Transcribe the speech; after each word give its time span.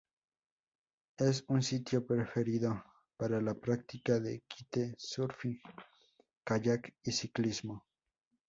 Es 1.19 1.43
un 1.47 1.61
sitio 1.61 2.03
preferido 2.07 2.83
para 3.17 3.39
la 3.39 3.53
práctica 3.53 4.19
de 4.19 4.41
"kite 4.47 4.95
surfing", 4.97 5.61
kayak 6.43 6.95
y 7.03 7.11
ciclismo. 7.11 7.85